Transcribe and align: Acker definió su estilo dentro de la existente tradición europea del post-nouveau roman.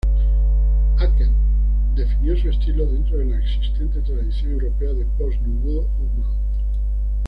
Acker 0.97 1.29
definió 1.93 2.35
su 2.35 2.49
estilo 2.49 2.87
dentro 2.87 3.19
de 3.19 3.25
la 3.25 3.37
existente 3.37 4.01
tradición 4.01 4.53
europea 4.53 4.93
del 4.93 5.05
post-nouveau 5.05 5.83
roman. 5.99 6.37